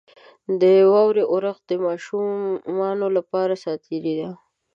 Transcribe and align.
•د 0.61 0.63
واورې 0.91 1.23
اورښت 1.31 1.63
د 1.69 1.71
ماشومانو 1.85 3.07
لپاره 3.17 3.53
ساتیري 3.65 4.13
ده. 4.19 4.29